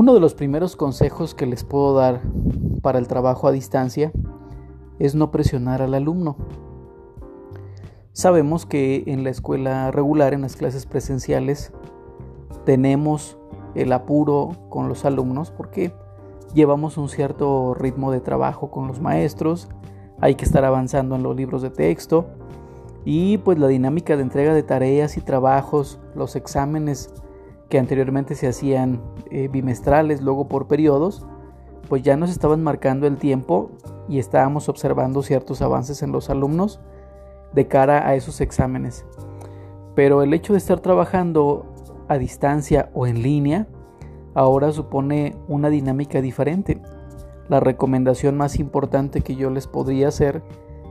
Uno 0.00 0.14
de 0.14 0.20
los 0.20 0.34
primeros 0.34 0.76
consejos 0.76 1.34
que 1.34 1.44
les 1.44 1.64
puedo 1.64 1.92
dar 1.92 2.22
para 2.82 3.00
el 3.00 3.08
trabajo 3.08 3.48
a 3.48 3.50
distancia 3.50 4.12
es 5.00 5.16
no 5.16 5.32
presionar 5.32 5.82
al 5.82 5.92
alumno. 5.92 6.36
Sabemos 8.12 8.64
que 8.64 9.02
en 9.08 9.24
la 9.24 9.30
escuela 9.30 9.90
regular, 9.90 10.34
en 10.34 10.42
las 10.42 10.54
clases 10.54 10.86
presenciales, 10.86 11.72
tenemos 12.64 13.40
el 13.74 13.92
apuro 13.92 14.50
con 14.68 14.88
los 14.88 15.04
alumnos 15.04 15.50
porque 15.50 15.92
llevamos 16.54 16.96
un 16.96 17.08
cierto 17.08 17.74
ritmo 17.74 18.12
de 18.12 18.20
trabajo 18.20 18.70
con 18.70 18.86
los 18.86 19.00
maestros, 19.00 19.68
hay 20.20 20.36
que 20.36 20.44
estar 20.44 20.64
avanzando 20.64 21.16
en 21.16 21.24
los 21.24 21.34
libros 21.34 21.60
de 21.60 21.70
texto 21.70 22.26
y 23.04 23.38
pues 23.38 23.58
la 23.58 23.66
dinámica 23.66 24.16
de 24.16 24.22
entrega 24.22 24.54
de 24.54 24.62
tareas 24.62 25.16
y 25.16 25.22
trabajos, 25.22 25.98
los 26.14 26.36
exámenes 26.36 27.12
que 27.68 27.78
anteriormente 27.78 28.34
se 28.34 28.48
hacían 28.48 29.00
eh, 29.30 29.48
bimestrales, 29.48 30.22
luego 30.22 30.48
por 30.48 30.66
periodos, 30.66 31.26
pues 31.88 32.02
ya 32.02 32.16
nos 32.16 32.30
estaban 32.30 32.62
marcando 32.62 33.06
el 33.06 33.16
tiempo 33.16 33.70
y 34.08 34.18
estábamos 34.18 34.68
observando 34.68 35.22
ciertos 35.22 35.62
avances 35.62 36.02
en 36.02 36.12
los 36.12 36.30
alumnos 36.30 36.80
de 37.52 37.66
cara 37.66 38.06
a 38.06 38.14
esos 38.14 38.40
exámenes. 38.40 39.04
Pero 39.94 40.22
el 40.22 40.32
hecho 40.32 40.52
de 40.52 40.58
estar 40.58 40.80
trabajando 40.80 41.66
a 42.08 42.18
distancia 42.18 42.90
o 42.94 43.06
en 43.06 43.22
línea 43.22 43.66
ahora 44.34 44.72
supone 44.72 45.34
una 45.48 45.68
dinámica 45.68 46.20
diferente. 46.20 46.80
La 47.48 47.60
recomendación 47.60 48.36
más 48.36 48.58
importante 48.58 49.22
que 49.22 49.34
yo 49.34 49.50
les 49.50 49.66
podría 49.66 50.08
hacer 50.08 50.42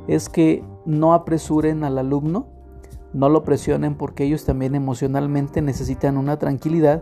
es 0.08 0.30
que 0.30 0.64
no 0.86 1.14
apresuren 1.14 1.84
al 1.84 1.98
alumno, 1.98 2.48
no 3.18 3.30
lo 3.30 3.44
presionen 3.44 3.96
porque 3.96 4.24
ellos 4.24 4.46
también 4.46 4.76
emocionalmente 4.76 5.62
necesitan 5.62 6.18
una 6.18 6.38
tranquilidad 6.38 7.02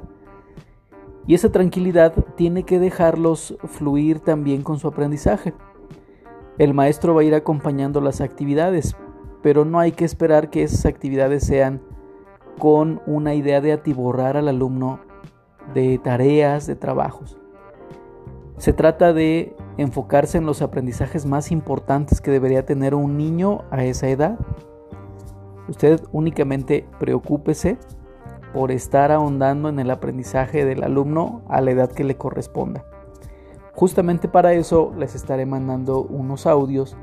y 1.27 1.33
esa 1.33 1.51
tranquilidad 1.51 2.13
tiene 2.35 2.63
que 2.63 2.79
dejarlos 2.79 3.57
fluir 3.65 4.19
también 4.21 4.61
con 4.61 4.79
su 4.79 4.87
aprendizaje. 4.87 5.53
El 6.57 6.73
maestro 6.73 7.15
va 7.15 7.21
a 7.21 7.25
ir 7.25 7.35
acompañando 7.35 7.99
las 7.99 8.21
actividades, 8.21 8.95
pero 9.41 9.65
no 9.65 9.79
hay 9.79 9.91
que 9.91 10.05
esperar 10.05 10.49
que 10.49 10.63
esas 10.63 10.85
actividades 10.85 11.45
sean 11.45 11.81
con 12.59 13.01
una 13.05 13.33
idea 13.33 13.59
de 13.59 13.73
atiborrar 13.73 14.37
al 14.37 14.47
alumno 14.47 15.01
de 15.73 15.97
tareas, 15.97 16.65
de 16.65 16.75
trabajos. 16.75 17.37
Se 18.57 18.71
trata 18.71 19.11
de 19.11 19.53
enfocarse 19.77 20.37
en 20.37 20.45
los 20.45 20.61
aprendizajes 20.61 21.25
más 21.25 21.51
importantes 21.51 22.21
que 22.21 22.31
debería 22.31 22.65
tener 22.65 22.95
un 22.95 23.17
niño 23.17 23.63
a 23.69 23.83
esa 23.83 24.07
edad. 24.07 24.39
Usted 25.67 26.01
únicamente 26.11 26.87
preocúpese 26.99 27.77
por 28.53 28.71
estar 28.71 29.11
ahondando 29.11 29.69
en 29.69 29.79
el 29.79 29.91
aprendizaje 29.91 30.63
del 30.63 30.83
alumno 30.83 31.41
a 31.49 31.61
la 31.61 31.71
edad 31.71 31.91
que 31.91 32.03
le 32.03 32.15
corresponda. 32.15 32.85
Justamente 33.73 34.27
para 34.29 34.53
eso 34.53 34.93
les 34.97 35.15
estaré 35.15 35.45
mandando 35.45 36.01
unos 36.01 36.45
audios 36.45 36.95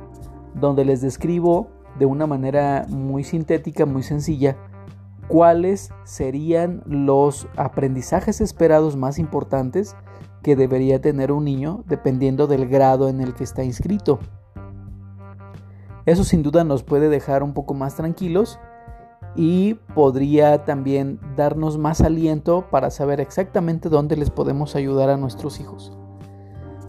donde 0.55 0.85
les 0.85 1.03
describo 1.03 1.69
de 1.99 2.07
una 2.07 2.27
manera 2.27 2.87
muy 2.89 3.25
sintética, 3.25 3.85
muy 3.85 4.03
sencilla, 4.03 4.57
cuáles 5.29 5.91
serían 6.05 6.83
los 6.87 7.49
aprendizajes 7.57 8.41
esperados 8.41 8.97
más 8.97 9.19
importantes 9.19 9.95
que 10.43 10.57
debería 10.57 11.01
tener 11.01 11.33
un 11.33 11.45
niño 11.45 11.85
dependiendo 11.87 12.47
del 12.47 12.69
grado 12.69 13.09
en 13.09 13.21
el 13.21 13.35
que 13.35 13.45
está 13.45 13.63
inscrito. 13.63 14.19
Eso 16.05 16.25
sin 16.25 16.43
duda 16.43 16.65
nos 16.65 16.83
puede 16.83 17.09
dejar 17.09 17.43
un 17.43 17.55
poco 17.55 17.75
más 17.75 17.97
tranquilos 17.97 18.59
y 19.37 19.75
podría 19.95 20.65
también 20.65 21.21
darnos 21.37 21.79
más 21.79 22.01
aliento 22.01 22.67
para 22.71 22.91
saber 22.91 23.21
exactamente 23.21 23.89
dónde 23.89 24.17
les 24.17 24.31
podemos 24.31 24.75
ayudar 24.75 25.11
a 25.11 25.17
nuestros 25.17 25.61
hijos. 25.61 25.97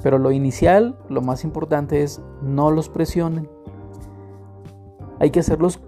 Pero 0.02 0.18
lo 0.18 0.32
inicial, 0.32 0.98
lo 1.10 1.22
más 1.22 1.44
importante 1.44 2.04
es 2.04 2.22
no 2.42 2.72
los 2.72 2.90
presionen. 2.90 3.50
Hay 5.20 5.30
que 5.30 5.40
hacerlos 5.40 5.80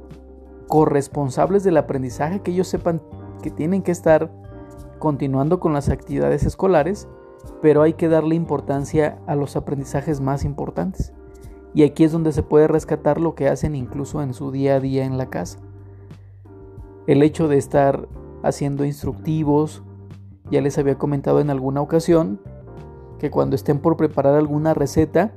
corresponsables 0.67 1.63
del 1.63 1.77
aprendizaje, 1.77 2.39
que 2.41 2.51
ellos 2.51 2.67
sepan 2.67 3.01
que 3.41 3.51
tienen 3.51 3.81
que 3.81 3.91
estar 3.91 4.31
continuando 4.99 5.59
con 5.59 5.73
las 5.73 5.89
actividades 5.89 6.43
escolares, 6.43 7.07
pero 7.61 7.81
hay 7.81 7.93
que 7.93 8.07
darle 8.07 8.35
importancia 8.35 9.19
a 9.27 9.35
los 9.35 9.55
aprendizajes 9.55 10.21
más 10.21 10.45
importantes. 10.45 11.13
Y 11.75 11.83
aquí 11.83 12.05
es 12.05 12.13
donde 12.13 12.31
se 12.31 12.41
puede 12.41 12.69
rescatar 12.69 13.19
lo 13.19 13.35
que 13.35 13.49
hacen 13.49 13.75
incluso 13.75 14.21
en 14.23 14.33
su 14.33 14.49
día 14.49 14.75
a 14.75 14.79
día 14.79 15.03
en 15.03 15.17
la 15.17 15.29
casa. 15.29 15.59
El 17.05 17.21
hecho 17.21 17.49
de 17.49 17.57
estar 17.57 18.07
haciendo 18.43 18.85
instructivos, 18.85 19.83
ya 20.49 20.61
les 20.61 20.77
había 20.77 20.97
comentado 20.97 21.41
en 21.41 21.49
alguna 21.49 21.81
ocasión 21.81 22.39
que 23.19 23.29
cuando 23.29 23.57
estén 23.57 23.79
por 23.79 23.97
preparar 23.97 24.35
alguna 24.35 24.73
receta, 24.73 25.33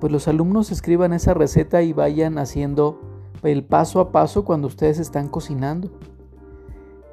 pues 0.00 0.12
los 0.12 0.28
alumnos 0.28 0.70
escriban 0.70 1.12
esa 1.12 1.34
receta 1.34 1.82
y 1.82 1.92
vayan 1.92 2.38
haciendo 2.38 3.00
el 3.42 3.64
paso 3.64 3.98
a 4.00 4.12
paso 4.12 4.44
cuando 4.44 4.68
ustedes 4.68 5.00
están 5.00 5.28
cocinando. 5.28 5.90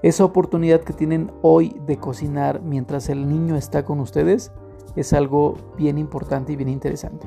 Esa 0.04 0.26
oportunidad 0.26 0.82
que 0.82 0.94
tienen 0.94 1.32
hoy 1.42 1.76
de 1.88 1.98
cocinar 1.98 2.62
mientras 2.62 3.10
el 3.10 3.28
niño 3.28 3.56
está 3.56 3.84
con 3.84 4.00
ustedes 4.00 4.52
es 4.96 5.12
algo 5.14 5.56
bien 5.76 5.98
importante 5.98 6.54
y 6.54 6.56
bien 6.56 6.70
interesante. 6.70 7.26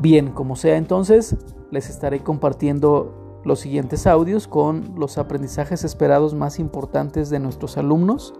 Bien, 0.00 0.30
como 0.30 0.56
sea 0.56 0.78
entonces, 0.78 1.36
les 1.70 1.90
estaré 1.90 2.20
compartiendo 2.20 3.40
los 3.44 3.60
siguientes 3.60 4.06
audios 4.06 4.48
con 4.48 4.94
los 4.96 5.18
aprendizajes 5.18 5.84
esperados 5.84 6.34
más 6.34 6.58
importantes 6.58 7.28
de 7.28 7.38
nuestros 7.38 7.76
alumnos 7.76 8.32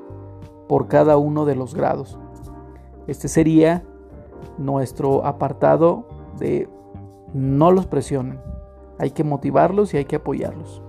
por 0.69 0.88
cada 0.88 1.19
uno 1.19 1.44
de 1.44 1.56
los 1.56 1.75
grados. 1.75 2.19
Este 3.06 3.28
sería 3.28 3.84
nuestro 4.56 5.26
apartado 5.26 6.06
de 6.38 6.66
no 7.34 7.72
los 7.72 7.87
presionen. 7.87 8.41
Hay 8.98 9.10
que 9.10 9.25
motivarlos 9.25 9.92
y 9.92 9.98
hay 9.98 10.06
que 10.06 10.16
apoyarlos. 10.16 10.82